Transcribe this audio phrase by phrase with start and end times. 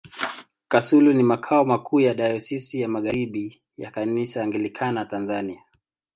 [0.67, 5.63] Kasulu ni makao makuu ya Dayosisi ya Magharibi ya Kanisa Anglikana Tanzania.